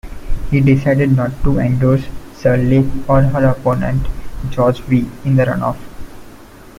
He 0.49 0.61
decided 0.61 1.15
not 1.15 1.29
to 1.43 1.59
endorse 1.59 2.05
Sirleaf 2.33 3.07
or 3.07 3.21
her 3.21 3.49
opponent, 3.49 4.07
George 4.49 4.81
Weah, 4.87 5.05
in 5.23 5.35
the 5.35 5.45
runoff. 5.45 5.77